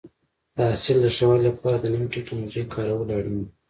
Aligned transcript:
د 0.55 0.57
حاصل 0.69 0.97
د 1.01 1.05
ښه 1.15 1.23
والي 1.29 1.43
لپاره 1.49 1.77
د 1.79 1.85
نوې 1.93 2.07
ټکنالوژۍ 2.15 2.63
کارول 2.73 3.09
اړین 3.17 3.35
دي. 3.41 3.47